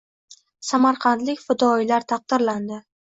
Samarqandlik 0.69 1.43
fidoyilar 1.49 2.07
taqdirlandi 2.13 2.81